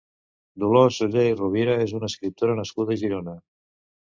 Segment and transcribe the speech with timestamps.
[0.61, 3.37] Dolors Oller i Rovira és una escriptora nascuda a Girona.